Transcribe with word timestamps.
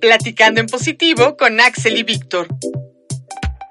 Platicando 0.00 0.60
en 0.60 0.66
positivo 0.66 1.36
con 1.36 1.58
Axel 1.60 1.96
y 1.96 2.04
Víctor. 2.04 2.46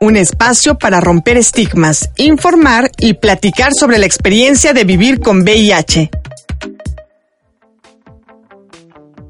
Un 0.01 0.17
espacio 0.17 0.77
para 0.77 0.99
romper 0.99 1.37
estigmas, 1.37 2.09
informar 2.17 2.91
y 2.97 3.13
platicar 3.13 3.71
sobre 3.73 3.97
la 3.97 4.05
experiencia 4.05 4.73
de 4.73 4.83
vivir 4.83 5.21
con 5.21 5.41
VIH. 5.43 6.09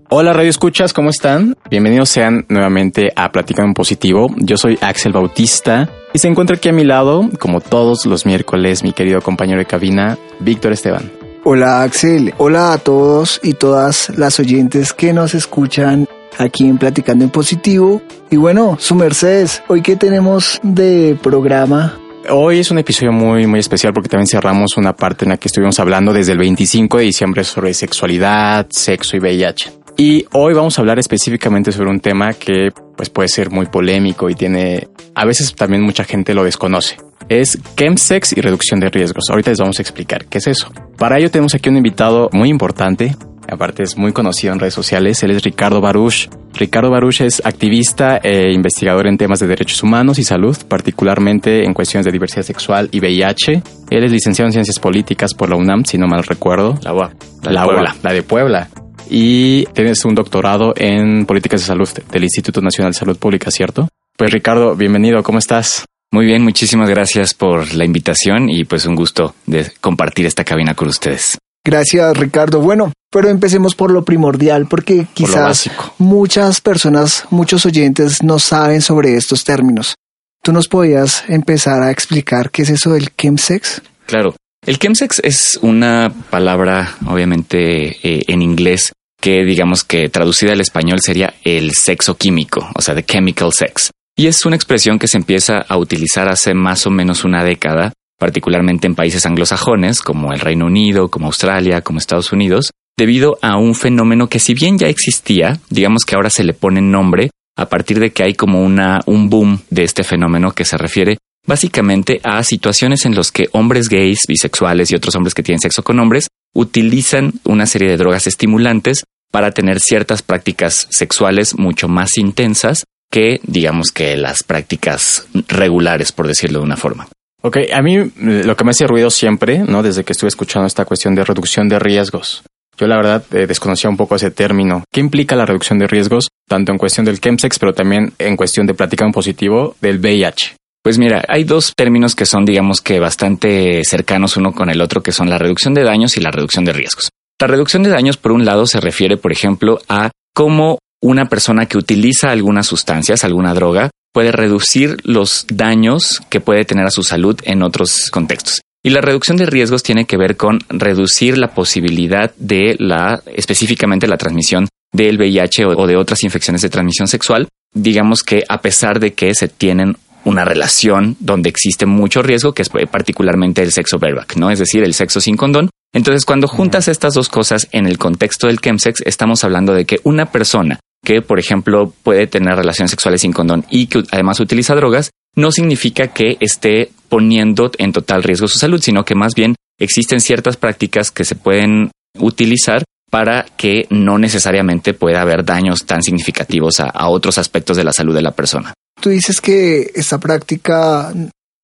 Hola 0.10 0.34
Radio 0.34 0.50
Escuchas, 0.50 0.94
¿cómo 0.94 1.10
están? 1.10 1.56
Bienvenidos 1.70 2.10
sean 2.10 2.46
nuevamente 2.50 3.12
a 3.16 3.32
Platicando 3.32 3.68
en 3.68 3.74
Positivo. 3.74 4.34
Yo 4.38 4.58
soy 4.58 4.80
Axel 4.82 5.14
Bautista 5.14 5.90
y 6.14 6.20
se 6.20 6.28
encuentra 6.28 6.56
aquí 6.56 6.70
a 6.70 6.74
mi 6.74 6.84
lado, 6.84 7.30
como 7.40 7.62
todos 7.62 8.06
los 8.08 8.26
miércoles, 8.26 8.84
mi 8.84 8.94
querido 8.94 9.22
compañero 9.22 9.60
de 9.60 9.66
cabina, 9.66 10.18
Víctor 10.40 10.72
Esteban. 10.72 11.12
Hola 11.44 11.84
Axel, 11.84 12.34
hola 12.38 12.74
a 12.74 12.78
todos 12.80 13.40
y 13.44 13.54
todas 13.54 14.10
las 14.18 14.40
oyentes 14.40 14.94
que 14.94 15.14
nos 15.14 15.36
escuchan 15.36 16.08
aquí 16.38 16.66
en 16.66 16.78
Platicando 16.78 17.24
en 17.24 17.30
Positivo. 17.30 18.02
Y 18.30 18.38
bueno, 18.38 18.78
su 18.80 18.96
Mercedes, 18.96 19.64
hoy 19.68 19.82
que 19.82 19.96
tenemos 19.96 20.60
de 20.64 21.18
programa. 21.22 22.00
Hoy 22.30 22.60
es 22.60 22.72
un 22.72 22.78
episodio 22.78 23.12
muy, 23.12 23.48
muy 23.48 23.60
especial 23.60 23.94
porque 23.94 24.10
también 24.10 24.28
cerramos 24.28 24.76
una 24.78 24.94
parte 24.94 25.26
en 25.26 25.30
la 25.30 25.38
que 25.38 25.48
estuvimos 25.48 25.80
hablando 25.80 26.12
desde 26.12 26.34
el 26.34 26.40
25 26.40 26.98
de 26.98 27.04
diciembre 27.06 27.44
sobre 27.44 27.74
sexualidad, 27.74 28.68
sexo 28.70 29.16
y 29.16 29.20
VIH. 29.20 29.72
Y 29.98 30.26
hoy 30.34 30.54
vamos 30.54 30.78
a 30.78 30.82
hablar 30.82 31.00
específicamente 31.00 31.72
sobre 31.72 31.90
un 31.90 32.00
tema 32.00 32.34
que 32.34 32.70
pues 32.96 33.10
puede 33.10 33.30
ser 33.30 33.50
muy 33.50 33.66
polémico 33.68 34.30
y 34.30 34.36
tiene, 34.36 34.88
a 35.16 35.26
veces 35.26 35.56
también 35.56 35.82
mucha 35.82 36.04
gente 36.04 36.34
lo 36.34 36.44
desconoce 36.44 36.98
es 37.30 37.60
chemsex 37.76 38.38
y 38.38 38.42
reducción 38.42 38.80
de 38.80 38.90
riesgos. 38.90 39.26
Ahorita 39.30 39.52
les 39.52 39.60
vamos 39.60 39.80
a 39.80 39.82
explicar 39.82 40.26
qué 40.26 40.38
es 40.38 40.48
eso. 40.48 40.72
Para 40.98 41.18
ello 41.18 41.30
tenemos 41.30 41.54
aquí 41.56 41.70
un 41.70 41.78
invitado 41.78 42.30
muy 42.32 42.50
importante, 42.50 43.16
aparte 43.50 43.84
es 43.84 43.98
muy 43.98 44.14
conocido 44.14 44.54
en 44.54 44.60
redes 44.60 44.74
sociales, 44.74 45.22
él 45.24 45.32
es 45.32 45.44
Ricardo 45.44 45.82
Baruch. 45.82 46.30
Ricardo 46.54 46.90
Baruch 46.90 47.22
es 47.22 47.42
activista 47.46 48.18
e 48.18 48.52
investigador 48.52 49.08
en 49.08 49.18
temas 49.18 49.40
de 49.40 49.48
derechos 49.48 49.84
humanos 49.84 50.18
y 50.20 50.24
salud, 50.24 50.58
particularmente 50.68 51.64
en 51.64 51.74
cuestiones 51.74 52.06
de 52.06 52.12
diversidad 52.12 52.44
sexual 52.44 52.90
y 52.92 53.00
VIH. 53.00 53.62
Él 53.90 54.04
es 54.04 54.12
licenciado 54.12 54.48
en 54.48 54.54
Ciencias 54.54 54.80
Políticas 54.80 55.34
por 55.34 55.50
la 55.50 55.56
UNAM, 55.56 55.86
si 55.86 55.98
no 55.98 56.08
mal 56.08 56.24
recuerdo. 56.24 56.78
La 56.82 56.94
UA. 56.94 57.12
La, 57.44 57.66
UA, 57.66 57.96
la 58.02 58.14
de 58.14 58.24
Puebla. 58.24 58.70
Y 59.10 59.66
tienes 59.68 60.04
un 60.04 60.16
doctorado 60.16 60.74
en 60.76 61.26
Políticas 61.26 61.62
de 61.62 61.68
Salud 61.68 61.90
del 62.12 62.24
Instituto 62.24 62.62
Nacional 62.62 62.92
de 62.92 63.00
Salud 63.00 63.18
Pública, 63.18 63.52
¿cierto? 63.52 63.88
Pues 64.18 64.32
Ricardo, 64.32 64.76
bienvenido, 64.76 65.22
¿cómo 65.22 65.38
estás? 65.38 65.86
Muy 66.12 66.26
bien, 66.26 66.42
muchísimas 66.42 66.90
gracias 66.90 67.34
por 67.34 67.74
la 67.74 67.86
invitación 67.86 68.50
y 68.50 68.64
pues 68.64 68.86
un 68.86 68.96
gusto 68.96 69.36
de 69.46 69.72
compartir 69.80 70.26
esta 70.26 70.44
cabina 70.44 70.74
con 70.74 70.88
ustedes. 70.88 71.38
Gracias, 71.68 72.16
Ricardo. 72.16 72.62
Bueno, 72.62 72.94
pero 73.12 73.28
empecemos 73.28 73.76
por 73.76 73.92
lo 73.92 74.06
primordial, 74.06 74.68
porque 74.70 75.06
quizás 75.14 75.70
muchas 75.98 76.62
personas, 76.62 77.26
muchos 77.30 77.66
oyentes 77.66 78.24
no 78.24 78.40
saben 78.40 78.80
sobre 78.82 79.18
estos 79.18 79.44
términos. 79.44 79.96
¿Tú 80.42 80.54
nos 80.54 80.70
podías 80.70 81.26
empezar 81.28 81.84
a 81.84 81.92
explicar 81.92 82.52
qué 82.52 82.62
es 82.62 82.70
eso 82.70 82.94
del 82.94 83.14
chemsex? 83.18 83.82
Claro. 84.06 84.34
El 84.66 84.80
chemsex 84.80 85.20
es 85.26 85.60
una 85.62 86.10
palabra, 86.30 86.96
obviamente, 87.06 87.98
eh, 88.02 88.24
en 88.30 88.42
inglés 88.42 88.94
que 89.20 89.44
digamos 89.44 89.84
que 89.84 90.08
traducida 90.08 90.54
al 90.54 90.62
español 90.62 91.02
sería 91.02 91.34
el 91.44 91.72
sexo 91.74 92.16
químico, 92.16 92.66
o 92.76 92.82
sea, 92.82 92.96
the 92.96 93.04
chemical 93.04 93.52
sex. 93.52 93.92
Y 94.16 94.28
es 94.28 94.46
una 94.46 94.56
expresión 94.56 95.00
que 95.00 95.10
se 95.10 95.18
empieza 95.18 95.58
a 95.68 95.78
utilizar 95.78 96.30
hace 96.30 96.54
más 96.54 96.88
o 96.88 96.92
menos 96.92 97.26
una 97.26 97.44
década, 97.44 97.92
particularmente 98.18 98.88
en 98.88 98.96
países 98.96 99.26
anglosajones 99.26 100.02
como 100.02 100.34
el 100.34 100.40
Reino 100.40 100.66
Unido, 100.66 101.10
como 101.10 101.28
Australia, 101.28 101.82
como 101.82 102.00
Estados 102.00 102.32
Unidos, 102.32 102.72
debido 102.98 103.38
a 103.42 103.58
un 103.58 103.76
fenómeno 103.76 104.28
que 104.28 104.40
si 104.40 104.54
bien 104.54 104.78
ya 104.78 104.88
existía, 104.88 105.60
digamos 105.70 106.04
que 106.04 106.16
ahora 106.16 106.30
se 106.30 106.44
le 106.44 106.54
pone 106.54 106.82
nombre 106.82 107.30
a 107.56 107.68
partir 107.68 108.00
de 108.00 108.12
que 108.12 108.24
hay 108.24 108.34
como 108.34 108.64
una, 108.64 109.00
un 109.06 109.30
boom 109.30 109.62
de 109.70 109.84
este 109.84 110.04
fenómeno 110.04 110.52
que 110.52 110.66
se 110.66 110.78
refiere 110.78 111.18
básicamente 111.46 112.20
a 112.24 112.44
situaciones 112.44 113.06
en 113.06 113.16
las 113.16 113.32
que 113.32 113.50
hombres 113.54 113.90
gays, 113.90 114.26
bisexuales 114.28 114.92
y 114.92 114.96
otros 114.96 115.16
hombres 115.16 115.34
que 115.34 115.44
tienen 115.44 115.62
sexo 115.62 115.84
con 115.84 116.00
hombres 116.00 116.28
utilizan 116.54 117.34
una 117.46 117.66
serie 117.66 117.90
de 117.90 117.98
drogas 117.98 118.28
estimulantes 118.28 119.04
para 119.32 119.52
tener 119.52 119.80
ciertas 119.80 120.22
prácticas 120.22 120.88
sexuales 120.90 121.58
mucho 121.58 121.88
más 121.88 122.18
intensas 122.18 122.84
que 123.12 123.40
digamos 123.44 123.92
que 123.92 124.18
las 124.18 124.44
prácticas 124.44 125.28
regulares, 125.48 126.12
por 126.12 126.28
decirlo 126.28 126.60
de 126.60 126.66
una 126.66 126.78
forma. 126.78 127.08
Ok, 127.42 127.58
a 127.74 127.82
mí 127.82 127.98
lo 128.18 128.56
que 128.56 128.64
me 128.64 128.72
hace 128.72 128.88
ruido 128.88 129.10
siempre, 129.10 129.60
¿no? 129.60 129.84
Desde 129.84 130.04
que 130.04 130.14
estuve 130.14 130.30
escuchando 130.30 130.66
esta 130.66 130.86
cuestión 130.86 131.16
de 131.16 131.24
reducción 131.24 131.70
de 131.70 131.80
riesgos. 131.80 132.44
Yo 132.78 132.88
la 132.88 132.98
verdad 132.98 133.24
eh, 133.32 133.48
desconocía 133.48 133.90
un 133.90 133.98
poco 133.98 134.16
ese 134.16 134.32
término. 134.32 134.84
¿Qué 134.92 135.00
implica 135.00 135.36
la 135.36 135.46
reducción 135.46 135.80
de 135.80 135.88
riesgos, 135.88 136.30
tanto 136.48 136.72
en 136.72 136.78
cuestión 136.78 137.06
del 137.06 137.20
chemsex, 137.20 137.58
pero 137.58 137.74
también 137.74 138.14
en 138.20 138.38
cuestión 138.38 138.68
de 138.68 138.76
práctica 138.76 139.06
en 139.06 139.12
positivo 139.12 139.76
del 139.82 140.00
VIH? 140.00 140.56
Pues 140.84 141.00
mira, 141.00 141.24
hay 141.28 141.44
dos 141.44 141.74
términos 141.76 142.16
que 142.16 142.26
son, 142.26 142.46
digamos 142.46 142.82
que 142.82 143.00
bastante 143.00 143.82
cercanos 143.84 144.38
uno 144.38 144.54
con 144.54 144.70
el 144.70 144.82
otro, 144.82 145.02
que 145.02 145.12
son 145.12 145.30
la 145.30 145.38
reducción 145.38 145.74
de 145.74 145.84
daños 145.84 146.18
y 146.18 146.22
la 146.22 146.32
reducción 146.32 146.66
de 146.66 146.74
riesgos. 146.74 147.10
La 147.42 147.48
reducción 147.48 147.84
de 147.84 147.90
daños, 147.90 148.18
por 148.18 148.32
un 148.32 148.46
lado, 148.46 148.66
se 148.66 148.80
refiere, 148.80 149.18
por 149.18 149.32
ejemplo, 149.32 149.80
a 149.90 150.12
cómo 150.34 150.80
una 151.02 151.26
persona 151.26 151.66
que 151.66 151.78
utiliza 151.78 152.32
algunas 152.32 152.68
sustancias, 152.68 153.24
alguna 153.24 153.54
droga, 153.54 153.90
puede 154.18 154.32
reducir 154.32 154.98
los 155.04 155.46
daños 155.48 156.24
que 156.32 156.42
puede 156.42 156.66
tener 156.66 156.88
a 156.88 156.90
su 156.90 157.04
salud 157.04 157.40
en 157.44 157.62
otros 157.62 158.10
contextos. 158.10 158.62
Y 158.84 158.90
la 158.90 159.00
reducción 159.00 159.38
de 159.38 159.46
riesgos 159.46 159.84
tiene 159.84 160.06
que 160.06 160.18
ver 160.18 160.36
con 160.36 160.58
reducir 160.70 161.38
la 161.38 161.50
posibilidad 161.50 162.34
de 162.36 162.76
la, 162.80 163.22
específicamente 163.28 164.08
la 164.08 164.18
transmisión 164.18 164.70
del 164.92 165.20
VIH 165.20 165.66
o 165.68 165.86
de 165.86 165.98
otras 165.98 166.24
infecciones 166.24 166.64
de 166.64 166.70
transmisión 166.72 167.08
sexual. 167.08 167.48
Digamos 167.76 168.24
que 168.24 168.44
a 168.50 168.60
pesar 168.60 169.00
de 169.00 169.14
que 169.14 169.36
se 169.36 169.50
tienen 169.50 169.98
una 170.26 170.44
relación 170.44 171.16
donde 171.20 171.50
existe 171.50 171.86
mucho 171.86 172.24
riesgo, 172.24 172.54
que 172.54 172.64
es 172.64 172.70
particularmente 172.90 173.62
el 173.62 173.72
sexo 173.72 174.00
bareback, 174.00 174.36
¿no? 174.38 174.50
Es 174.50 174.58
decir, 174.58 174.84
el 174.84 174.96
sexo 174.96 175.22
sin 175.22 175.38
condón. 175.38 175.70
Entonces, 175.94 176.26
cuando 176.26 176.48
juntas 176.48 176.88
estas 176.88 177.14
dos 177.14 177.30
cosas 177.30 177.68
en 177.72 177.86
el 177.86 178.00
contexto 178.00 178.48
del 178.48 178.62
chemsex, 178.62 179.02
estamos 179.06 179.44
hablando 179.44 179.76
de 179.76 179.86
que 179.86 180.00
una 180.04 180.26
persona 180.32 180.80
que, 181.04 181.22
por 181.22 181.40
ejemplo, 181.40 181.94
puede 182.04 182.28
tener 182.28 182.56
relaciones 182.56 182.92
sexuales 182.92 183.22
sin 183.22 183.34
condón 183.34 183.66
y 183.70 183.88
que 183.88 184.04
además 184.12 184.40
utiliza 184.40 184.76
drogas, 184.76 185.12
no 185.36 185.52
significa 185.52 186.08
que 186.08 186.38
esté 186.40 186.92
poniendo 187.10 187.72
en 187.78 187.94
total 187.94 188.24
riesgo 188.24 188.48
su 188.48 188.58
salud, 188.58 188.82
sino 188.82 189.06
que 189.06 189.16
más 189.16 189.34
bien 189.36 189.56
existen 189.80 190.20
ciertas 190.20 190.58
prácticas 190.58 191.12
que 191.12 191.26
se 191.26 191.36
pueden 191.36 191.92
utilizar 192.20 192.84
para 193.10 193.46
que 193.56 193.86
no 193.90 194.18
necesariamente 194.18 194.94
pueda 194.94 195.22
haber 195.22 195.46
daños 195.46 195.86
tan 195.86 196.02
significativos 196.02 196.80
a, 196.80 197.08
otros 197.08 197.38
aspectos 197.38 197.78
de 197.78 197.84
la 197.84 197.94
salud 197.94 198.14
de 198.14 198.22
la 198.22 198.32
persona. 198.32 198.74
Tú 199.00 199.10
dices 199.10 199.40
que 199.40 199.92
esta 199.96 200.20
práctica 200.20 201.14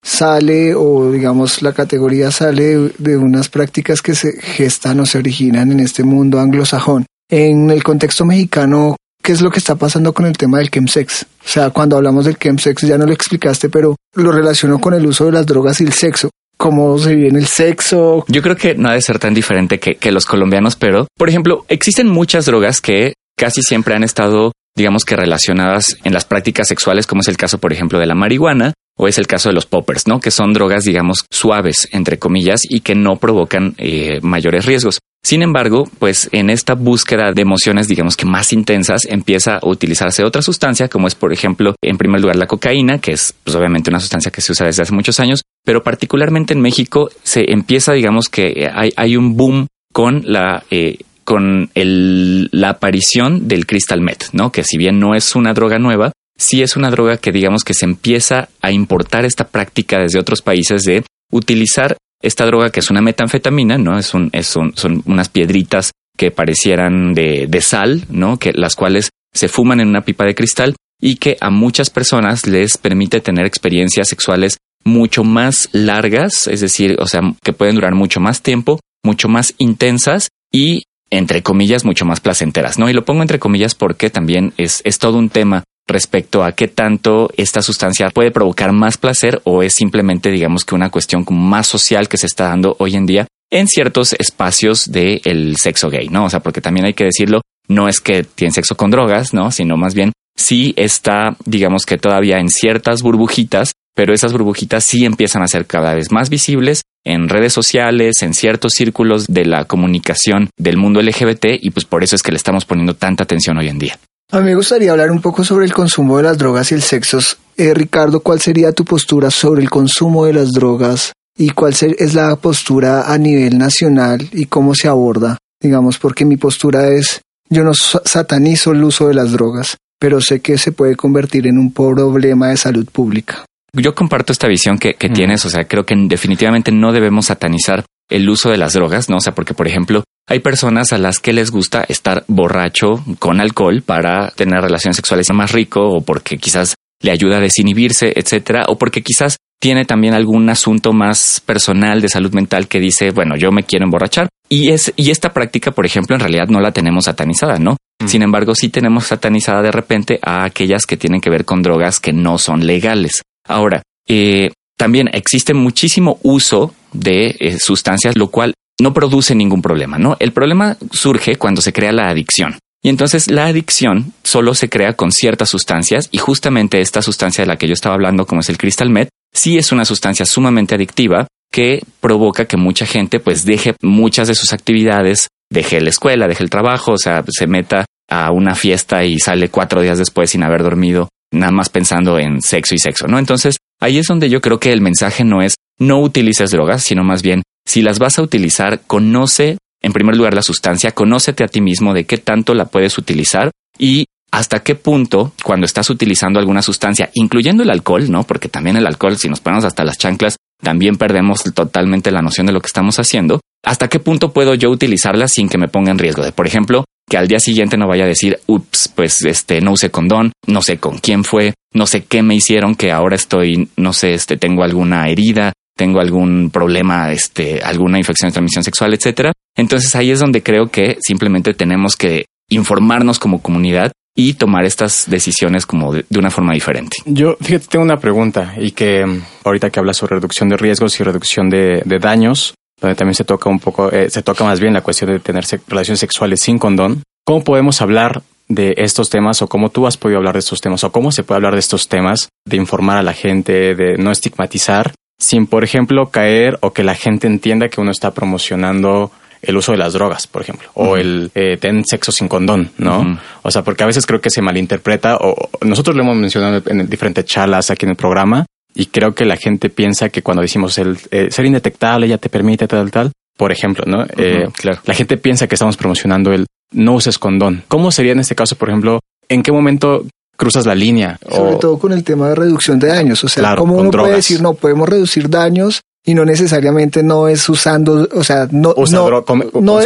sale 0.02 0.76
o 0.76 1.12
digamos 1.12 1.62
la 1.62 1.74
categoría 1.74 2.32
sale 2.32 2.92
de 2.98 3.18
unas 3.18 3.50
prácticas 3.50 4.02
que 4.02 4.16
se 4.16 4.40
gestan 4.42 5.00
o 5.00 5.06
se 5.06 5.18
originan 5.18 5.72
en 5.72 5.80
este 5.80 6.04
mundo 6.04 6.40
anglosajón. 6.40 7.06
En 7.30 7.72
el 7.72 7.84
contexto 7.84 8.26
mexicano, 8.26 8.96
qué 9.24 9.32
es 9.32 9.42
lo 9.42 9.50
que 9.50 9.60
está 9.60 9.76
pasando 9.76 10.14
con 10.14 10.26
el 10.26 10.38
tema 10.38 10.60
del 10.60 10.70
chemsex. 10.70 11.24
O 11.24 11.48
sea, 11.48 11.70
cuando 11.70 11.96
hablamos 11.96 12.26
del 12.26 12.38
chemsex 12.38 12.82
ya 12.82 12.98
no 12.98 13.06
lo 13.06 13.14
explicaste, 13.14 13.70
pero 13.70 13.96
lo 14.16 14.32
relaciono 14.32 14.80
con 14.80 14.94
el 14.94 15.06
uso 15.06 15.26
de 15.26 15.32
las 15.32 15.46
drogas 15.46 15.80
y 15.82 15.86
el 15.86 15.94
sexo. 15.94 16.30
¿Cómo 16.58 16.98
se 17.00 17.16
vive 17.16 17.30
en 17.30 17.38
el 17.38 17.48
sexo? 17.48 18.26
Yo 18.28 18.42
creo 18.42 18.56
que 18.56 18.76
no 18.76 18.90
ha 18.90 18.94
de 18.94 19.02
ser 19.02 19.20
tan 19.20 19.34
diferente 19.34 19.80
que, 19.80 19.96
que 19.96 20.12
los 20.12 20.26
colombianos, 20.26 20.76
pero, 20.76 21.08
por 21.18 21.30
ejemplo, 21.30 21.66
existen 21.68 22.08
muchas 22.08 22.46
drogas 22.46 22.80
que 22.80 23.14
casi 23.38 23.62
siempre 23.64 23.96
han 23.96 24.04
estado, 24.04 24.52
digamos 24.76 25.06
que 25.06 25.16
relacionadas 25.16 25.98
en 26.04 26.14
las 26.14 26.26
prácticas 26.26 26.68
sexuales, 26.68 27.08
como 27.08 27.22
es 27.22 27.28
el 27.28 27.38
caso, 27.38 27.58
por 27.58 27.74
ejemplo, 27.74 28.00
de 28.00 28.06
la 28.06 28.16
marihuana, 28.16 28.74
o 28.98 29.08
es 29.08 29.18
el 29.18 29.28
caso 29.28 29.50
de 29.50 29.56
los 29.56 29.66
poppers, 29.66 30.08
¿no? 30.08 30.20
Que 30.20 30.32
son 30.32 30.54
drogas, 30.54 30.84
digamos, 30.84 31.26
suaves, 31.32 31.88
entre 31.92 32.20
comillas, 32.20 32.62
y 32.64 32.82
que 32.82 32.94
no 32.94 33.16
provocan 33.16 33.74
eh, 33.78 34.20
mayores 34.22 34.66
riesgos. 34.66 35.00
Sin 35.26 35.42
embargo, 35.42 35.90
pues 36.00 36.28
en 36.34 36.50
esta 36.50 36.74
búsqueda 36.74 37.32
de 37.32 37.42
emociones, 37.42 37.88
digamos 37.88 38.18
que 38.18 38.26
más 38.26 38.52
intensas, 38.52 39.06
empieza 39.06 39.56
a 39.56 39.66
utilizarse 39.66 40.26
otra 40.26 40.42
sustancia, 40.42 40.90
como 40.90 41.08
es, 41.08 41.16
por 41.16 41.32
ejemplo, 41.32 41.76
en 41.82 41.98
primer 41.98 42.20
lugar 42.20 42.36
la 42.36 42.46
cocaína, 42.46 43.00
que 43.00 43.14
es 43.14 43.34
pues, 43.44 43.56
obviamente 43.56 43.90
una 43.90 44.02
sustancia 44.02 44.32
que 44.32 44.42
se 44.42 44.52
usa 44.52 44.66
desde 44.66 44.84
hace 44.84 44.94
muchos 44.94 45.22
años, 45.22 45.42
pero 45.64 45.82
particularmente 45.82 46.54
en 46.54 46.60
México 46.60 47.10
se 47.24 47.52
empieza, 47.52 47.94
digamos 47.94 48.28
que 48.28 48.70
hay, 48.74 48.92
hay 48.98 49.16
un 49.16 49.38
boom 49.38 49.68
con 49.94 50.24
la 50.26 50.64
eh, 50.70 50.98
con 51.24 51.70
el, 51.74 52.50
la 52.52 52.72
aparición 52.72 53.48
del 53.48 53.66
crystal 53.66 54.02
meth, 54.02 54.34
¿no? 54.34 54.52
Que 54.52 54.66
si 54.66 54.78
bien 54.78 55.00
no 55.00 55.16
es 55.16 55.36
una 55.36 55.54
droga 55.54 55.80
nueva, 55.80 56.12
sí 56.38 56.62
es 56.62 56.76
una 56.76 56.90
droga 56.90 57.16
que 57.16 57.32
digamos 57.32 57.64
que 57.64 57.74
se 57.74 57.86
empieza 57.86 58.50
a 58.62 58.72
importar 58.72 59.24
esta 59.24 59.48
práctica 59.48 60.00
desde 60.00 60.20
otros 60.20 60.42
países 60.42 60.82
de 60.84 61.06
utilizar 61.32 61.96
esta 62.24 62.46
droga 62.46 62.72
que 62.72 62.80
es 62.80 62.90
una 62.90 63.02
metanfetamina, 63.02 63.78
¿no? 63.78 64.00
Es 64.00 64.14
un, 64.14 64.30
es 64.32 64.56
un, 64.56 64.76
son 64.76 65.04
unas 65.06 65.30
piedritas 65.30 65.92
que 66.18 66.32
parecieran 66.32 67.14
de, 67.14 67.46
de 67.48 67.62
sal, 67.62 68.06
¿no? 68.10 68.38
Que 68.38 68.52
las 68.54 68.76
cuales 68.76 69.10
se 69.34 69.48
fuman 69.48 69.80
en 69.80 69.90
una 69.90 70.02
pipa 70.02 70.26
de 70.26 70.34
cristal 70.34 70.76
y 71.02 71.18
que 71.18 71.38
a 71.42 71.50
muchas 71.50 71.90
personas 71.90 72.48
les 72.48 72.78
permite 72.78 73.20
tener 73.20 73.46
experiencias 73.46 74.08
sexuales 74.08 74.58
mucho 74.86 75.24
más 75.24 75.70
largas, 75.72 76.48
es 76.48 76.62
decir, 76.62 76.98
o 77.00 77.08
sea, 77.08 77.22
que 77.44 77.54
pueden 77.54 77.76
durar 77.76 77.94
mucho 77.94 78.20
más 78.20 78.42
tiempo, 78.42 78.80
mucho 79.04 79.28
más 79.28 79.54
intensas 79.58 80.30
y 80.52 80.84
entre 81.10 81.44
comillas, 81.44 81.86
mucho 81.86 82.06
más 82.06 82.22
placenteras, 82.22 82.80
¿no? 82.80 82.90
Y 82.90 82.94
lo 82.94 83.06
pongo 83.06 83.22
entre 83.22 83.38
comillas 83.38 83.76
porque 83.76 84.10
también 84.10 84.54
es, 84.58 84.82
es 84.84 84.98
todo 84.98 85.18
un 85.18 85.30
tema 85.30 85.64
respecto 85.88 86.44
a 86.44 86.54
qué 86.54 86.68
tanto 86.68 87.30
esta 87.38 87.62
sustancia 87.62 88.10
puede 88.10 88.32
provocar 88.32 88.72
más 88.72 88.98
placer 88.98 89.42
o 89.44 89.64
es 89.64 89.74
simplemente, 89.74 90.32
digamos 90.32 90.66
que 90.66 90.76
una 90.76 90.90
cuestión 90.90 91.26
más 91.30 91.68
social 91.68 92.08
que 92.08 92.18
se 92.18 92.28
está 92.28 92.48
dando 92.48 92.76
hoy 92.80 92.96
en 92.96 93.06
día 93.06 93.28
en 93.52 93.68
ciertos 93.68 94.14
espacios 94.14 94.92
del 94.92 95.58
sexo 95.58 95.90
gay, 95.90 96.10
¿no? 96.10 96.26
O 96.26 96.30
sea, 96.30 96.40
porque 96.40 96.62
también 96.62 96.88
hay 96.88 96.94
que 96.94 97.04
decirlo, 97.04 97.42
no 97.68 97.88
es 97.88 98.00
que 98.00 98.24
tienen 98.24 98.54
sexo 98.54 98.76
con 98.76 98.90
drogas, 98.90 99.34
¿no? 99.34 99.52
Sino 99.52 99.78
más 99.78 99.94
bien 99.94 100.12
sí 100.36 100.74
está, 100.76 101.38
digamos 101.46 101.86
que 101.86 101.98
todavía 101.98 102.40
en 102.40 102.50
ciertas 102.50 103.04
burbujitas, 103.04 103.74
pero 103.96 104.14
esas 104.14 104.34
burbujitas 104.34 104.84
sí 104.84 105.06
empiezan 105.06 105.44
a 105.44 105.48
ser 105.48 105.68
cada 105.68 105.94
vez 105.94 106.12
más 106.12 106.30
visibles 106.30 106.82
en 107.06 107.30
redes 107.30 107.54
sociales, 107.54 108.24
en 108.24 108.34
ciertos 108.34 108.74
círculos 108.74 109.28
de 109.28 109.46
la 109.46 109.66
comunicación 109.66 110.50
del 110.58 110.78
mundo 110.78 111.02
LGBT 111.02 111.46
y 111.62 111.70
pues 111.70 111.86
por 111.86 112.04
eso 112.04 112.16
es 112.16 112.24
que 112.24 112.32
le 112.32 112.38
estamos 112.38 112.66
poniendo 112.66 112.96
tanta 112.96 113.24
atención 113.24 113.58
hoy 113.58 113.68
en 113.68 113.78
día. 113.78 114.00
A 114.34 114.40
mí 114.40 114.46
me 114.46 114.56
gustaría 114.56 114.90
hablar 114.90 115.12
un 115.12 115.22
poco 115.22 115.44
sobre 115.44 115.68
el 115.68 115.74
consumo 115.74 116.18
de 116.18 116.24
las 116.24 116.40
drogas 116.40 116.72
y 116.72 116.74
el 116.74 116.82
sexo. 116.82 117.20
Eh, 117.56 117.72
Ricardo, 117.76 118.22
¿cuál 118.22 118.42
sería 118.42 118.72
tu 118.72 118.84
postura 118.84 119.30
sobre 119.30 119.62
el 119.62 119.70
consumo 119.70 120.26
de 120.26 120.34
las 120.34 120.50
drogas 120.50 121.14
y 121.38 121.52
cuál 121.52 121.76
es 121.80 122.16
la 122.16 122.36
postura 122.38 123.14
a 123.14 123.18
nivel 123.20 123.60
nacional 123.60 124.28
y 124.32 124.46
cómo 124.46 124.74
se 124.74 124.88
aborda? 124.88 125.38
Digamos, 125.62 126.00
porque 126.00 126.26
mi 126.26 126.38
postura 126.38 126.88
es, 126.88 127.22
yo 127.48 127.64
no 127.64 127.76
satanizo 127.76 128.72
el 128.72 128.84
uso 128.84 129.08
de 129.08 129.14
las 129.14 129.34
drogas, 129.34 129.78
pero 130.00 130.20
sé 130.20 130.40
que 130.40 130.58
se 130.58 130.72
puede 130.72 130.96
convertir 130.96 131.46
en 131.46 131.60
un 131.60 131.72
problema 131.72 132.48
de 132.48 132.58
salud 132.58 132.88
pública. 132.92 133.46
Yo 133.72 133.94
comparto 133.94 134.34
esta 134.34 134.48
visión 134.48 134.80
que, 134.80 134.96
que 134.96 135.10
tienes, 135.10 135.46
o 135.46 135.50
sea, 135.52 135.66
creo 135.66 135.86
que 135.86 135.94
definitivamente 136.08 136.72
no 136.72 136.92
debemos 136.92 137.28
satanizar 137.28 137.86
el 138.14 138.30
uso 138.30 138.50
de 138.50 138.58
las 138.58 138.74
drogas, 138.74 139.10
¿no? 139.10 139.18
O 139.18 139.20
sea, 139.20 139.34
porque, 139.34 139.54
por 139.54 139.68
ejemplo, 139.68 140.04
hay 140.30 140.40
personas 140.40 140.94
a 140.94 140.98
las 140.98 141.20
que 141.20 141.34
les 141.34 141.52
gusta 141.52 141.84
estar 141.88 142.24
borracho 142.28 143.04
con 143.20 143.42
alcohol 143.42 143.82
para 143.82 144.30
tener 144.30 144.62
relaciones 144.62 144.96
sexuales 144.96 145.32
más 145.34 145.52
rico 145.52 145.82
o 145.82 146.02
porque 146.02 146.38
quizás 146.38 146.76
le 147.02 147.12
ayuda 147.12 147.38
a 147.38 147.42
desinhibirse, 147.42 148.14
etcétera, 148.16 148.66
o 148.68 148.78
porque 148.78 149.02
quizás 149.02 149.38
tiene 149.60 149.84
también 149.86 150.14
algún 150.14 150.50
asunto 150.50 150.94
más 150.94 151.42
personal 151.46 152.02
de 152.02 152.10
salud 152.10 152.34
mental 152.34 152.68
que 152.68 152.80
dice, 152.80 153.12
bueno, 153.12 153.36
yo 153.36 153.52
me 153.52 153.64
quiero 153.64 153.86
emborrachar. 153.86 154.30
Y 154.48 154.72
es, 154.72 154.94
y 154.96 155.10
esta 155.10 155.34
práctica, 155.34 155.72
por 155.72 155.86
ejemplo, 155.86 156.16
en 156.16 156.20
realidad 156.20 156.48
no 156.50 156.60
la 156.60 156.72
tenemos 156.72 157.06
satanizada, 157.06 157.58
¿no? 157.58 157.78
Mm. 158.02 158.08
Sin 158.08 158.22
embargo, 158.22 158.56
sí 158.56 158.70
tenemos 158.70 159.06
satanizada 159.06 159.62
de 159.62 159.72
repente 159.72 160.20
a 160.22 160.44
aquellas 160.44 160.86
que 160.86 160.98
tienen 160.98 161.20
que 161.20 161.30
ver 161.30 161.46
con 161.46 161.62
drogas 161.62 162.00
que 162.00 162.14
no 162.14 162.38
son 162.38 162.66
legales. 162.68 163.24
Ahora, 163.48 163.82
eh, 164.08 164.52
también 164.78 165.10
existe 165.14 165.54
muchísimo 165.54 166.20
uso 166.24 166.74
de 166.94 167.36
eh, 167.40 167.60
sustancias, 167.60 168.18
lo 168.18 168.30
cual 168.30 168.54
no 168.82 168.94
produce 168.94 169.36
ningún 169.36 169.62
problema, 169.62 169.98
¿no? 169.98 170.18
El 170.20 170.32
problema 170.32 170.78
surge 170.92 171.36
cuando 171.36 171.62
se 171.62 171.74
crea 171.74 171.92
la 171.92 172.10
adicción. 172.10 172.58
Y 172.84 172.90
entonces 172.90 173.32
la 173.32 173.46
adicción 173.46 174.14
solo 174.24 174.54
se 174.56 174.68
crea 174.68 174.94
con 174.94 175.12
ciertas 175.12 175.50
sustancias 175.50 176.10
y 176.12 176.18
justamente 176.18 176.82
esta 176.82 177.02
sustancia 177.02 177.44
de 177.44 177.48
la 177.48 177.56
que 177.56 177.68
yo 177.68 177.74
estaba 177.74 177.96
hablando, 177.96 178.26
como 178.26 178.42
es 178.42 178.50
el 178.50 178.58
crystal 178.58 178.90
meth, 178.90 179.10
sí 179.32 179.58
es 179.58 179.72
una 179.72 179.86
sustancia 179.86 180.26
sumamente 180.26 180.76
adictiva 180.76 181.28
que 181.50 181.82
provoca 182.02 182.46
que 182.46 182.58
mucha 182.58 182.86
gente 182.86 183.20
pues 183.20 183.46
deje 183.46 183.76
muchas 183.82 184.28
de 184.28 184.36
sus 184.36 184.52
actividades, 184.52 185.28
deje 185.50 185.80
la 185.80 185.92
escuela, 185.92 186.28
deje 186.28 186.44
el 186.44 186.50
trabajo, 186.50 186.94
o 186.94 186.98
sea, 186.98 187.24
se 187.30 187.48
meta 187.48 187.86
a 188.10 188.32
una 188.32 188.54
fiesta 188.54 189.06
y 189.06 189.18
sale 189.20 189.50
cuatro 189.50 189.82
días 189.82 189.98
después 189.98 190.32
sin 190.32 190.44
haber 190.44 190.64
dormido, 190.64 191.08
nada 191.34 191.52
más 191.52 191.70
pensando 191.70 192.20
en 192.20 192.42
sexo 192.42 192.76
y 192.76 192.80
sexo, 192.80 193.08
¿no? 193.08 193.20
Entonces 193.20 193.58
ahí 193.80 193.98
es 193.98 194.08
donde 194.08 194.30
yo 194.30 194.42
creo 194.42 194.60
que 194.60 194.72
el 194.72 194.82
mensaje 194.82 195.24
no 195.24 195.42
es 195.42 195.56
no 195.80 196.00
utilices 196.00 196.52
drogas, 196.52 196.84
sino 196.84 197.04
más 197.04 197.22
bien 197.22 197.44
si 197.66 197.82
las 197.82 198.00
vas 198.00 198.20
a 198.20 198.22
utilizar, 198.22 198.82
conoce 198.88 199.58
en 199.82 199.94
primer 199.94 200.16
lugar 200.16 200.34
la 200.34 200.42
sustancia, 200.42 200.92
conócete 200.92 201.44
a 201.44 201.48
ti 201.48 201.62
mismo 201.62 201.94
de 201.94 202.06
qué 202.06 202.18
tanto 202.18 202.54
la 202.54 202.66
puedes 202.66 202.98
utilizar 202.98 203.52
y 203.78 204.06
hasta 204.32 204.64
qué 204.64 204.76
punto 204.76 205.34
cuando 205.44 205.66
estás 205.66 205.90
utilizando 205.90 206.40
alguna 206.40 206.62
sustancia, 206.62 207.12
incluyendo 207.14 207.62
el 207.62 207.70
alcohol, 207.70 208.10
¿no? 208.10 208.24
Porque 208.24 208.50
también 208.50 208.78
el 208.78 208.88
alcohol, 208.88 209.18
si 209.18 209.30
nos 209.30 209.42
ponemos 209.42 209.66
hasta 209.66 209.84
las 209.84 209.98
chanclas, 209.98 210.38
también 210.62 210.96
perdemos 210.96 211.44
totalmente 211.54 212.12
la 212.12 212.22
noción 212.22 212.48
de 212.48 212.54
lo 212.54 212.62
que 212.62 212.68
estamos 212.68 212.98
haciendo. 212.98 213.42
¿Hasta 213.64 213.90
qué 213.90 214.00
punto 214.00 214.34
puedo 214.34 214.56
yo 214.56 214.72
utilizarla 214.72 215.28
sin 215.28 215.50
que 215.50 215.58
me 215.58 215.68
ponga 215.68 215.92
en 215.92 216.00
riesgo? 216.00 216.24
De, 216.24 216.32
por 216.32 216.48
ejemplo, 216.48 216.86
que 217.10 217.18
al 217.18 217.28
día 217.28 217.40
siguiente 217.40 217.78
no 217.78 217.88
vaya 217.88 218.06
a 218.06 218.08
decir, 218.08 218.40
ups, 218.48 218.92
pues 218.96 219.24
este, 219.26 219.62
no 219.62 219.74
usé 219.74 219.90
condón, 219.90 220.32
no 220.48 220.62
sé 220.62 220.78
con 220.78 220.98
quién 221.00 221.24
fue, 221.24 221.54
no 221.74 221.86
sé 221.86 222.04
qué 222.04 222.24
me 222.24 222.36
hicieron, 222.36 222.76
que 222.76 222.92
ahora 222.92 223.16
estoy, 223.16 223.70
no 223.78 223.94
sé, 223.94 224.14
este, 224.14 224.38
tengo 224.38 224.64
alguna 224.64 225.10
herida, 225.10 225.54
tengo 225.76 226.00
algún 226.00 226.50
problema, 226.52 227.12
este, 227.12 227.62
alguna 227.62 227.98
infección 227.98 228.30
de 228.30 228.34
transmisión 228.34 228.64
sexual, 228.64 228.94
etcétera. 228.94 229.32
Entonces 229.56 229.96
ahí 229.96 230.12
es 230.12 230.20
donde 230.20 230.44
creo 230.44 230.68
que 230.68 230.98
simplemente 231.02 231.54
tenemos 231.54 231.96
que 231.96 232.26
informarnos 232.50 233.20
como 233.20 233.42
comunidad 233.42 233.92
y 234.16 234.36
tomar 234.36 234.66
estas 234.66 235.10
decisiones 235.10 235.66
como 235.66 235.92
de, 235.94 236.06
una 236.18 236.30
forma 236.30 236.54
diferente. 236.54 236.98
Yo, 237.06 237.36
fíjate, 237.42 237.68
tengo 237.68 237.84
una 237.84 237.98
pregunta 237.98 238.54
y 238.58 238.72
que 238.72 239.06
mm, 239.06 239.22
ahorita 239.44 239.70
que 239.70 239.80
hablas 239.80 239.98
sobre 239.98 240.16
reducción 240.16 240.50
de 240.50 240.58
riesgos 240.58 241.00
y 241.00 241.04
reducción 241.04 241.50
de, 241.50 241.82
daños, 242.00 242.54
donde 242.84 242.96
también 242.96 243.16
se 243.16 243.24
toca 243.24 243.50
un 243.50 243.60
poco, 243.60 243.92
eh, 243.92 244.10
se 244.10 244.22
toca 244.22 244.44
más 244.44 244.60
bien 244.60 244.74
la 244.74 244.82
cuestión 244.82 245.10
de 245.10 245.20
tener 245.20 245.46
relaciones 245.68 246.02
sexuales 246.02 246.42
sin 246.42 246.60
condón. 246.60 247.02
¿Cómo 247.26 247.44
podemos 247.44 247.82
hablar 247.82 248.22
de 248.50 248.74
estos 248.78 249.10
temas 249.10 249.42
o 249.42 249.48
cómo 249.48 249.70
tú 249.70 249.88
has 249.88 249.96
podido 249.96 250.18
hablar 250.18 250.34
de 250.34 250.40
estos 250.40 250.60
temas 250.60 250.84
o 250.84 250.92
cómo 250.92 251.12
se 251.14 251.24
puede 251.24 251.38
hablar 251.38 251.54
de 251.54 251.62
estos 251.62 251.88
temas, 251.88 252.28
de 252.46 252.58
informar 252.58 252.98
a 252.98 253.04
la 253.04 253.14
gente, 253.14 253.74
de 253.74 253.98
no 253.98 254.12
estigmatizar 254.12 254.94
sin, 255.18 255.48
por 255.48 255.64
ejemplo, 255.64 256.10
caer 256.10 256.58
o 256.60 256.74
que 256.74 256.84
la 256.84 256.96
gente 256.96 257.28
entienda 257.28 257.70
que 257.70 257.80
uno 257.80 257.92
está 257.92 258.12
promocionando 258.12 259.12
el 259.42 259.56
uso 259.56 259.72
de 259.72 259.78
las 259.78 259.94
drogas, 259.94 260.28
por 260.28 260.42
ejemplo, 260.42 260.70
o 260.74 260.98
el 260.98 261.32
eh, 261.36 261.58
ten 261.58 261.86
sexo 261.86 262.12
sin 262.12 262.28
condón, 262.28 262.72
¿no? 262.78 263.20
O 263.44 263.52
sea, 263.52 263.62
porque 263.62 263.84
a 263.84 263.88
veces 263.88 264.06
creo 264.06 264.20
que 264.20 264.30
se 264.30 264.42
malinterpreta, 264.42 265.18
o 265.22 265.50
nosotros 265.62 265.96
lo 265.96 266.04
hemos 266.04 266.18
mencionado 266.18 266.62
en 266.66 266.90
diferentes 266.90 267.26
charlas 267.26 267.70
aquí 267.70 267.86
en 267.86 267.92
el 267.92 267.96
programa, 267.96 268.46
y 268.76 268.88
creo 268.88 269.14
que 269.14 269.26
la 269.26 269.38
gente 269.38 269.70
piensa 269.70 270.10
que 270.10 270.22
cuando 270.22 270.42
decimos 270.42 270.78
el 270.78 270.98
eh, 271.12 271.30
ser 271.32 271.46
indetectable 271.46 272.08
ya 272.08 272.18
te 272.18 272.30
permite 272.30 272.68
tal, 272.68 272.92
tal, 272.92 273.12
por 273.38 273.52
ejemplo, 273.52 273.86
¿no? 273.86 274.06
Eh, 274.18 274.48
claro. 274.54 274.80
La 274.86 274.94
gente 274.94 275.18
piensa 275.18 275.48
que 275.48 275.56
estamos 275.56 275.78
promocionando 275.78 276.34
el 276.34 276.48
no 276.72 276.94
uses 276.94 277.20
condón. 277.20 277.64
¿Cómo 277.68 277.92
sería 277.92 278.14
en 278.14 278.20
este 278.20 278.36
caso, 278.36 278.56
por 278.56 278.70
ejemplo, 278.70 279.00
en 279.30 279.44
qué 279.44 279.52
momento 279.52 280.06
cruzas 280.36 280.66
la 280.66 280.76
línea. 280.76 281.20
Sobre 281.30 281.56
todo 281.56 281.78
con 281.80 281.94
el 281.94 282.04
tema 282.04 282.30
de 282.30 282.36
reducción 282.36 282.80
de 282.80 282.88
daños. 282.88 283.24
O 283.24 283.30
sea, 283.30 283.56
¿cómo 283.56 283.76
uno 283.76 283.92
puede 283.92 284.16
decir, 284.16 284.42
no, 284.42 284.54
podemos 284.54 284.90
reducir 284.90 285.30
daños 285.30 285.82
y 286.06 286.14
no 286.16 286.26
necesariamente 286.26 287.02
no 287.02 287.28
es 287.28 287.48
usando, 287.48 288.10
o 288.14 288.24
sea, 288.24 288.48
no, 288.52 288.74
no, 288.76 289.80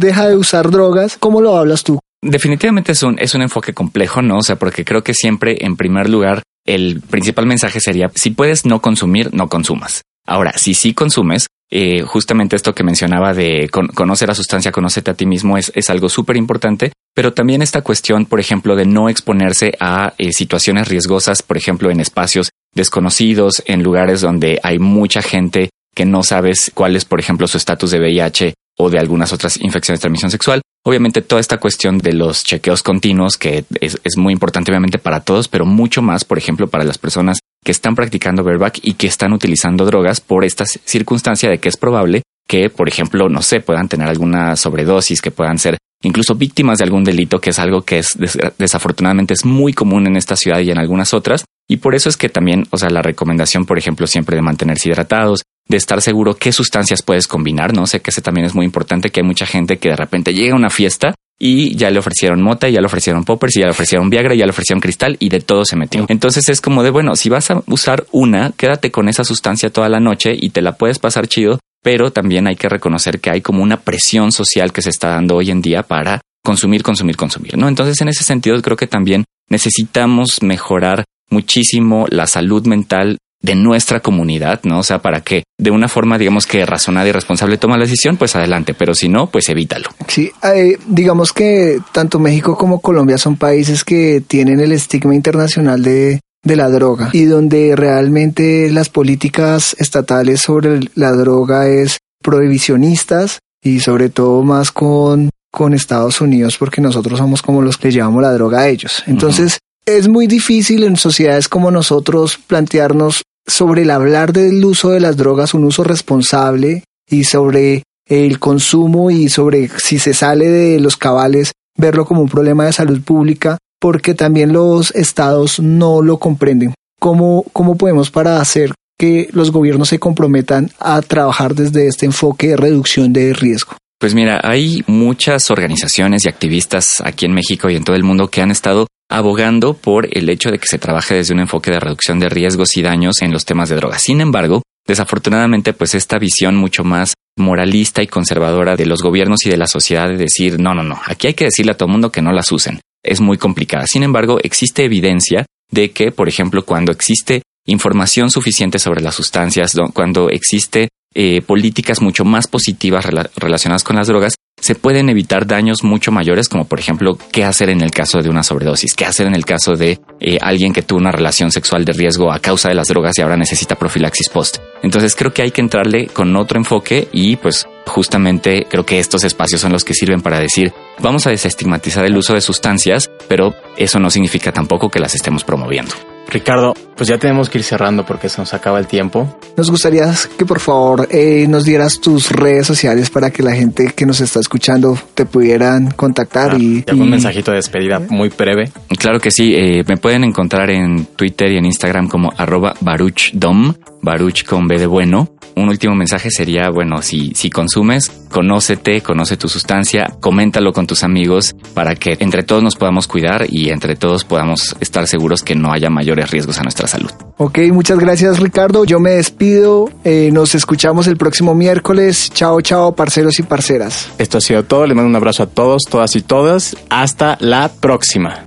deja, 0.00 0.28
de 0.28 0.36
usar 0.36 0.70
drogas? 0.70 1.16
¿Cómo 1.18 1.40
lo 1.40 1.56
hablas 1.56 1.84
tú? 1.84 2.00
Definitivamente 2.22 2.92
es 2.92 3.02
un, 3.02 3.18
es 3.18 3.34
un 3.34 3.42
enfoque 3.42 3.74
complejo, 3.74 4.22
¿no? 4.22 4.38
O 4.38 4.42
sea, 4.42 4.56
porque 4.56 4.84
creo 4.84 5.02
que 5.02 5.12
siempre, 5.14 5.58
en 5.60 5.76
primer 5.76 6.08
lugar, 6.08 6.42
el 6.64 7.00
principal 7.00 7.46
mensaje 7.46 7.80
sería, 7.80 8.10
si 8.14 8.30
puedes 8.30 8.64
no 8.64 8.80
consumir, 8.80 9.32
no 9.34 9.48
consumas. 9.48 10.02
Ahora, 10.26 10.52
si 10.56 10.74
sí 10.74 10.94
consumes, 10.94 11.48
eh, 11.70 12.02
justamente 12.02 12.56
esto 12.56 12.74
que 12.74 12.84
mencionaba 12.84 13.34
de 13.34 13.68
conocer 13.68 14.28
la 14.28 14.34
sustancia, 14.34 14.72
conocerte 14.72 15.10
a 15.10 15.14
ti 15.14 15.26
mismo 15.26 15.58
es, 15.58 15.90
algo 15.90 16.08
súper 16.08 16.36
importante, 16.36 16.92
pero 17.14 17.34
también 17.34 17.62
esta 17.62 17.82
cuestión, 17.82 18.26
por 18.26 18.40
ejemplo, 18.40 18.76
de 18.76 18.86
no 18.86 19.08
exponerse 19.08 19.72
a 19.80 20.14
eh, 20.18 20.32
situaciones 20.32 20.88
riesgosas, 20.88 21.42
por 21.42 21.56
ejemplo, 21.56 21.90
en 21.90 22.00
espacios 22.00 22.50
desconocidos, 22.74 23.62
en 23.66 23.82
lugares 23.82 24.20
donde 24.20 24.60
hay 24.62 24.78
mucha 24.78 25.20
gente 25.20 25.70
que 25.94 26.06
no 26.06 26.22
sabes 26.22 26.72
cuál 26.74 26.96
es, 26.96 27.04
por 27.04 27.20
ejemplo, 27.20 27.46
su 27.46 27.56
estatus 27.56 27.90
de 27.90 28.00
VIH 28.00 28.54
o 28.76 28.90
de 28.90 28.98
algunas 28.98 29.32
otras 29.32 29.60
infecciones 29.60 30.00
de 30.00 30.02
transmisión 30.02 30.30
sexual. 30.30 30.60
Obviamente 30.84 31.22
toda 31.22 31.40
esta 31.40 31.58
cuestión 31.58 31.98
de 31.98 32.12
los 32.12 32.44
chequeos 32.44 32.82
continuos, 32.82 33.36
que 33.36 33.64
es, 33.80 33.98
muy 34.16 34.32
importante 34.32 34.70
obviamente 34.70 34.98
para 34.98 35.20
todos, 35.20 35.48
pero 35.48 35.64
mucho 35.64 36.02
más, 36.02 36.24
por 36.24 36.36
ejemplo, 36.36 36.66
para 36.66 36.84
las 36.84 36.98
personas 36.98 37.38
que 37.64 37.72
están 37.72 37.94
practicando 37.94 38.44
bareback 38.44 38.80
y 38.82 38.94
que 38.94 39.06
están 39.06 39.32
utilizando 39.32 39.86
drogas 39.86 40.20
por 40.20 40.44
esta 40.44 40.66
circunstancia 40.66 41.48
de 41.48 41.58
que 41.58 41.70
es 41.70 41.76
probable 41.76 42.22
que, 42.46 42.68
por 42.68 42.88
ejemplo, 42.88 43.30
no 43.30 43.40
sé, 43.40 43.60
puedan 43.60 43.88
tener 43.88 44.08
alguna 44.08 44.56
sobredosis, 44.56 45.22
que 45.22 45.30
puedan 45.30 45.58
ser 45.58 45.78
incluso 46.02 46.34
víctimas 46.34 46.78
de 46.78 46.84
algún 46.84 47.02
delito, 47.02 47.38
que 47.38 47.50
es 47.50 47.58
algo 47.58 47.82
que 47.82 47.98
es 47.98 48.18
desafortunadamente 48.58 49.32
es 49.32 49.46
muy 49.46 49.72
común 49.72 50.06
en 50.06 50.16
esta 50.16 50.36
ciudad 50.36 50.60
y 50.60 50.70
en 50.70 50.78
algunas 50.78 51.14
otras. 51.14 51.44
Y 51.66 51.78
por 51.78 51.94
eso 51.94 52.10
es 52.10 52.18
que 52.18 52.28
también, 52.28 52.66
o 52.70 52.76
sea, 52.76 52.90
la 52.90 53.00
recomendación, 53.00 53.64
por 53.64 53.78
ejemplo, 53.78 54.06
siempre 54.06 54.36
de 54.36 54.42
mantenerse 54.42 54.90
hidratados, 54.90 55.42
de 55.68 55.76
estar 55.76 56.00
seguro 56.02 56.34
qué 56.34 56.52
sustancias 56.52 57.02
puedes 57.02 57.26
combinar, 57.26 57.74
¿no? 57.74 57.86
Sé 57.86 58.00
que 58.00 58.10
ese 58.10 58.22
también 58.22 58.46
es 58.46 58.54
muy 58.54 58.66
importante, 58.66 59.10
que 59.10 59.20
hay 59.20 59.26
mucha 59.26 59.46
gente 59.46 59.78
que 59.78 59.90
de 59.90 59.96
repente 59.96 60.34
llega 60.34 60.52
a 60.52 60.56
una 60.56 60.70
fiesta 60.70 61.14
y 61.38 61.74
ya 61.74 61.90
le 61.90 61.98
ofrecieron 61.98 62.42
mota, 62.42 62.68
ya 62.68 62.80
le 62.80 62.86
ofrecieron 62.86 63.24
poppers, 63.24 63.54
ya 63.54 63.64
le 63.64 63.70
ofrecieron 63.70 64.08
Viagra, 64.08 64.34
ya 64.34 64.44
le 64.44 64.50
ofrecieron 64.50 64.80
cristal 64.80 65.16
y 65.18 65.28
de 65.28 65.40
todo 65.40 65.64
se 65.64 65.76
metió. 65.76 66.06
Entonces 66.08 66.48
es 66.48 66.60
como 66.60 66.82
de, 66.82 66.90
bueno, 66.90 67.16
si 67.16 67.28
vas 67.28 67.50
a 67.50 67.62
usar 67.66 68.06
una, 68.12 68.52
quédate 68.52 68.90
con 68.90 69.08
esa 69.08 69.24
sustancia 69.24 69.70
toda 69.70 69.88
la 69.88 70.00
noche 70.00 70.32
y 70.34 70.50
te 70.50 70.62
la 70.62 70.76
puedes 70.76 70.98
pasar 70.98 71.26
chido, 71.26 71.58
pero 71.82 72.12
también 72.12 72.46
hay 72.46 72.56
que 72.56 72.68
reconocer 72.68 73.20
que 73.20 73.30
hay 73.30 73.40
como 73.40 73.62
una 73.62 73.80
presión 73.80 74.32
social 74.32 74.72
que 74.72 74.82
se 74.82 74.90
está 74.90 75.08
dando 75.10 75.36
hoy 75.36 75.50
en 75.50 75.60
día 75.60 75.82
para 75.82 76.20
consumir, 76.42 76.82
consumir, 76.82 77.16
consumir, 77.16 77.56
¿no? 77.56 77.68
Entonces 77.68 78.00
en 78.00 78.08
ese 78.08 78.22
sentido 78.22 78.60
creo 78.62 78.76
que 78.76 78.86
también 78.86 79.24
necesitamos 79.50 80.42
mejorar 80.42 81.04
muchísimo 81.30 82.06
la 82.10 82.26
salud 82.26 82.66
mental 82.66 83.18
de 83.44 83.54
nuestra 83.54 84.00
comunidad, 84.00 84.60
¿no? 84.64 84.78
O 84.78 84.82
sea, 84.82 85.02
para 85.02 85.20
que 85.20 85.42
de 85.58 85.70
una 85.70 85.86
forma, 85.86 86.16
digamos 86.16 86.46
que 86.46 86.64
razonada 86.64 87.10
y 87.10 87.12
responsable 87.12 87.58
toma 87.58 87.76
la 87.76 87.84
decisión, 87.84 88.16
pues 88.16 88.34
adelante, 88.34 88.72
pero 88.72 88.94
si 88.94 89.10
no, 89.10 89.26
pues 89.26 89.50
evítalo. 89.50 89.90
Sí, 90.08 90.32
eh, 90.42 90.78
digamos 90.86 91.34
que 91.34 91.78
tanto 91.92 92.18
México 92.18 92.56
como 92.56 92.80
Colombia 92.80 93.18
son 93.18 93.36
países 93.36 93.84
que 93.84 94.22
tienen 94.26 94.60
el 94.60 94.72
estigma 94.72 95.14
internacional 95.14 95.82
de, 95.82 96.20
de 96.42 96.56
la 96.56 96.70
droga 96.70 97.10
y 97.12 97.24
donde 97.24 97.76
realmente 97.76 98.70
las 98.70 98.88
políticas 98.88 99.76
estatales 99.78 100.40
sobre 100.40 100.80
la 100.94 101.12
droga 101.12 101.68
es 101.68 101.98
prohibicionistas 102.22 103.40
y 103.62 103.80
sobre 103.80 104.08
todo 104.08 104.42
más 104.42 104.72
con, 104.72 105.28
con 105.50 105.74
Estados 105.74 106.22
Unidos 106.22 106.56
porque 106.56 106.80
nosotros 106.80 107.18
somos 107.18 107.42
como 107.42 107.60
los 107.60 107.76
que 107.76 107.90
llevamos 107.90 108.22
la 108.22 108.32
droga 108.32 108.60
a 108.60 108.68
ellos. 108.68 109.02
Entonces, 109.06 109.58
es 109.84 110.08
muy 110.08 110.26
difícil 110.26 110.84
en 110.84 110.96
sociedades 110.96 111.46
como 111.46 111.70
nosotros 111.70 112.38
plantearnos 112.38 113.22
sobre 113.46 113.82
el 113.82 113.90
hablar 113.90 114.32
del 114.32 114.64
uso 114.64 114.90
de 114.90 115.00
las 115.00 115.16
drogas, 115.16 115.54
un 115.54 115.64
uso 115.64 115.84
responsable 115.84 116.84
y 117.08 117.24
sobre 117.24 117.82
el 118.06 118.38
consumo 118.38 119.10
y 119.10 119.28
sobre 119.28 119.68
si 119.68 119.98
se 119.98 120.14
sale 120.14 120.48
de 120.48 120.80
los 120.80 120.96
cabales, 120.96 121.52
verlo 121.76 122.04
como 122.04 122.22
un 122.22 122.28
problema 122.28 122.66
de 122.66 122.72
salud 122.72 123.02
pública, 123.02 123.58
porque 123.80 124.14
también 124.14 124.52
los 124.52 124.94
estados 124.94 125.60
no 125.60 126.02
lo 126.02 126.18
comprenden. 126.18 126.74
¿Cómo, 127.00 127.44
cómo 127.52 127.76
podemos 127.76 128.10
para 128.10 128.40
hacer 128.40 128.72
que 128.98 129.28
los 129.32 129.50
gobiernos 129.50 129.88
se 129.88 129.98
comprometan 129.98 130.70
a 130.78 131.02
trabajar 131.02 131.54
desde 131.54 131.88
este 131.88 132.06
enfoque 132.06 132.48
de 132.48 132.56
reducción 132.56 133.12
de 133.12 133.32
riesgo? 133.32 133.76
Pues 134.04 134.14
mira, 134.14 134.38
hay 134.44 134.84
muchas 134.86 135.50
organizaciones 135.50 136.26
y 136.26 136.28
activistas 136.28 137.00
aquí 137.02 137.24
en 137.24 137.32
México 137.32 137.70
y 137.70 137.76
en 137.76 137.84
todo 137.84 137.96
el 137.96 138.04
mundo 138.04 138.28
que 138.28 138.42
han 138.42 138.50
estado 138.50 138.86
abogando 139.08 139.72
por 139.72 140.06
el 140.14 140.28
hecho 140.28 140.50
de 140.50 140.58
que 140.58 140.66
se 140.66 140.76
trabaje 140.76 141.14
desde 141.14 141.32
un 141.32 141.40
enfoque 141.40 141.70
de 141.70 141.80
reducción 141.80 142.18
de 142.18 142.28
riesgos 142.28 142.76
y 142.76 142.82
daños 142.82 143.22
en 143.22 143.32
los 143.32 143.46
temas 143.46 143.70
de 143.70 143.76
drogas. 143.76 144.02
Sin 144.02 144.20
embargo, 144.20 144.62
desafortunadamente, 144.86 145.72
pues 145.72 145.94
esta 145.94 146.18
visión 146.18 146.54
mucho 146.54 146.84
más 146.84 147.14
moralista 147.38 148.02
y 148.02 148.06
conservadora 148.06 148.76
de 148.76 148.84
los 148.84 149.00
gobiernos 149.00 149.46
y 149.46 149.48
de 149.48 149.56
la 149.56 149.66
sociedad 149.66 150.10
de 150.10 150.18
decir, 150.18 150.60
no, 150.60 150.74
no, 150.74 150.82
no, 150.82 151.00
aquí 151.06 151.28
hay 151.28 151.34
que 151.34 151.46
decirle 151.46 151.72
a 151.72 151.76
todo 151.78 151.86
el 151.86 151.92
mundo 151.92 152.12
que 152.12 152.20
no 152.20 152.30
las 152.30 152.52
usen, 152.52 152.80
es 153.02 153.22
muy 153.22 153.38
complicada. 153.38 153.86
Sin 153.86 154.02
embargo, 154.02 154.38
existe 154.42 154.84
evidencia 154.84 155.46
de 155.70 155.92
que, 155.92 156.12
por 156.12 156.28
ejemplo, 156.28 156.66
cuando 156.66 156.92
existe 156.92 157.40
información 157.64 158.30
suficiente 158.30 158.78
sobre 158.78 159.00
las 159.00 159.14
sustancias, 159.14 159.72
cuando 159.94 160.28
existe 160.28 160.90
eh, 161.14 161.42
políticas 161.42 162.00
mucho 162.00 162.24
más 162.24 162.46
positivas 162.48 163.06
relacionadas 163.36 163.84
con 163.84 163.96
las 163.96 164.08
drogas, 164.08 164.34
se 164.60 164.74
pueden 164.74 165.10
evitar 165.10 165.46
daños 165.46 165.84
mucho 165.84 166.10
mayores, 166.10 166.48
como 166.48 166.64
por 166.64 166.78
ejemplo, 166.78 167.18
qué 167.32 167.44
hacer 167.44 167.68
en 167.68 167.82
el 167.82 167.90
caso 167.90 168.22
de 168.22 168.30
una 168.30 168.42
sobredosis, 168.42 168.94
qué 168.94 169.04
hacer 169.04 169.26
en 169.26 169.34
el 169.34 169.44
caso 169.44 169.74
de 169.74 170.00
eh, 170.20 170.38
alguien 170.40 170.72
que 170.72 170.82
tuvo 170.82 171.00
una 171.00 171.12
relación 171.12 171.50
sexual 171.50 171.84
de 171.84 171.92
riesgo 171.92 172.32
a 172.32 172.38
causa 172.38 172.68
de 172.70 172.74
las 172.74 172.88
drogas 172.88 173.18
y 173.18 173.22
ahora 173.22 173.36
necesita 173.36 173.74
profilaxis 173.74 174.30
post. 174.30 174.58
Entonces 174.82 175.14
creo 175.16 175.34
que 175.34 175.42
hay 175.42 175.50
que 175.50 175.60
entrarle 175.60 176.06
con 176.06 176.34
otro 176.36 176.58
enfoque 176.58 177.08
y 177.12 177.36
pues 177.36 177.68
justamente 177.86 178.66
creo 178.68 178.86
que 178.86 179.00
estos 179.00 179.24
espacios 179.24 179.60
son 179.60 179.72
los 179.72 179.84
que 179.84 179.92
sirven 179.92 180.22
para 180.22 180.40
decir 180.40 180.72
vamos 180.98 181.26
a 181.26 181.30
desestigmatizar 181.30 182.04
el 182.04 182.16
uso 182.16 182.32
de 182.32 182.40
sustancias, 182.40 183.10
pero 183.28 183.54
eso 183.76 183.98
no 183.98 184.08
significa 184.08 184.50
tampoco 184.52 184.88
que 184.88 185.00
las 185.00 185.14
estemos 185.14 185.44
promoviendo. 185.44 185.94
Ricardo, 186.28 186.74
pues 186.96 187.08
ya 187.08 187.18
tenemos 187.18 187.48
que 187.48 187.58
ir 187.58 187.64
cerrando 187.64 188.04
porque 188.04 188.28
se 188.28 188.40
nos 188.40 188.54
acaba 188.54 188.78
el 188.78 188.86
tiempo. 188.86 189.38
Nos 189.56 189.70
gustaría 189.70 190.12
que 190.36 190.44
por 190.44 190.60
favor 190.60 191.08
eh, 191.10 191.46
nos 191.48 191.64
dieras 191.64 192.00
tus 192.00 192.30
redes 192.30 192.66
sociales 192.66 193.10
para 193.10 193.30
que 193.30 193.42
la 193.42 193.54
gente 193.54 193.92
que 193.94 194.06
nos 194.06 194.20
está 194.20 194.40
escuchando 194.40 194.98
te 195.14 195.26
pudieran 195.26 195.90
contactar 195.90 196.54
ah, 196.54 196.58
y, 196.58 196.84
algún 196.88 197.10
mensajito 197.10 197.50
de 197.50 197.58
despedida 197.58 198.00
muy 198.00 198.30
breve. 198.30 198.70
Claro 198.98 199.20
que 199.20 199.30
sí, 199.30 199.54
eh, 199.54 199.84
me 199.86 199.96
pueden 199.96 200.24
encontrar 200.24 200.70
en 200.70 201.06
Twitter 201.06 201.52
y 201.52 201.58
en 201.58 201.66
Instagram 201.66 202.08
como 202.08 202.32
arroba 202.36 202.74
baruchdom, 202.80 203.74
baruch 204.02 204.44
con 204.44 204.66
B 204.66 204.78
de 204.78 204.86
bueno 204.86 205.33
un 205.56 205.68
último 205.68 205.94
mensaje 205.94 206.30
sería, 206.30 206.70
bueno, 206.70 207.02
si, 207.02 207.32
si 207.34 207.50
consumes, 207.50 208.10
conócete, 208.30 209.00
conoce 209.00 209.36
tu 209.36 209.48
sustancia, 209.48 210.12
coméntalo 210.20 210.72
con 210.72 210.86
tus 210.86 211.04
amigos 211.04 211.54
para 211.74 211.94
que 211.94 212.16
entre 212.20 212.42
todos 212.42 212.62
nos 212.62 212.76
podamos 212.76 213.06
cuidar 213.06 213.46
y 213.48 213.70
entre 213.70 213.96
todos 213.96 214.24
podamos 214.24 214.76
estar 214.80 215.06
seguros 215.06 215.42
que 215.42 215.54
no 215.54 215.72
haya 215.72 215.90
mayores 215.90 216.30
riesgos 216.30 216.58
a 216.58 216.62
nuestra 216.62 216.88
salud. 216.88 217.10
Ok, 217.36 217.58
muchas 217.72 217.98
gracias 217.98 218.40
Ricardo. 218.40 218.84
Yo 218.84 219.00
me 219.00 219.10
despido. 219.10 219.90
Eh, 220.04 220.30
nos 220.32 220.54
escuchamos 220.54 221.06
el 221.06 221.16
próximo 221.16 221.54
miércoles. 221.54 222.30
Chao, 222.32 222.60
chao, 222.60 222.94
parceros 222.94 223.38
y 223.38 223.42
parceras. 223.42 224.10
Esto 224.18 224.38
ha 224.38 224.40
sido 224.40 224.64
todo. 224.64 224.86
Le 224.86 224.94
mando 224.94 225.08
un 225.08 225.16
abrazo 225.16 225.44
a 225.44 225.46
todos, 225.46 225.82
todas 225.88 226.14
y 226.16 226.22
todas. 226.22 226.76
Hasta 226.88 227.36
la 227.40 227.68
próxima. 227.68 228.46